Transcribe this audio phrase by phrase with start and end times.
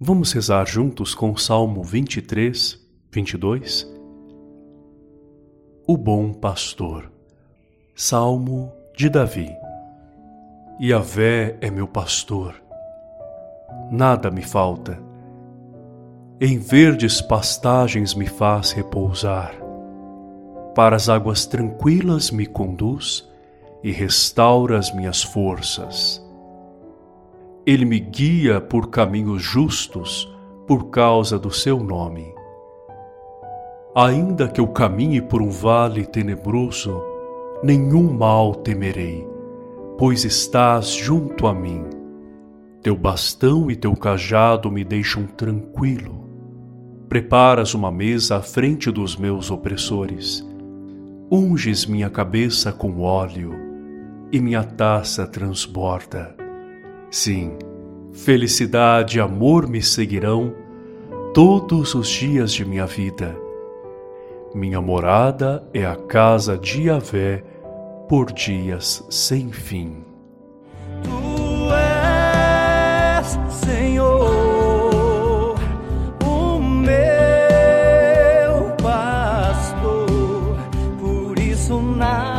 [0.00, 2.78] Vamos rezar juntos com o Salmo 23,
[3.10, 3.84] 22?
[5.88, 7.10] O Bom Pastor
[7.96, 9.50] Salmo de Davi
[10.80, 12.54] Yahvé é meu pastor,
[13.90, 15.02] nada me falta.
[16.40, 19.52] Em verdes pastagens me faz repousar.
[20.76, 23.28] Para as águas tranquilas me conduz
[23.82, 26.24] e restaura as minhas forças
[27.68, 30.34] ele me guia por caminhos justos
[30.66, 32.34] por causa do seu nome.
[33.94, 36.98] Ainda que eu caminhe por um vale tenebroso,
[37.62, 39.28] nenhum mal temerei,
[39.98, 41.84] pois estás junto a mim.
[42.82, 46.24] Teu bastão e teu cajado me deixam tranquilo.
[47.06, 50.42] Preparas uma mesa à frente dos meus opressores.
[51.30, 53.52] Unges minha cabeça com óleo
[54.32, 56.34] e minha taça transborda.
[57.10, 57.56] Sim,
[58.24, 60.54] felicidade e amor me seguirão
[61.32, 63.36] todos os dias de minha vida.
[64.54, 67.44] Minha morada é a casa de Yahvé
[68.08, 70.04] por dias sem fim.
[71.02, 75.54] Tu és, Senhor,
[76.24, 80.58] o meu pastor,
[80.98, 82.37] por isso nada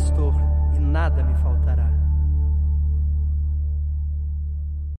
[0.00, 0.34] pastor
[0.74, 1.86] e nada me faltará.